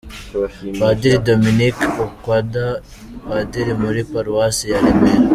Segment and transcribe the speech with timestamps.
[0.79, 2.65] Padiri Dominick Okwadha:
[3.27, 5.19] Padiri muri Paruwasi ya Remera.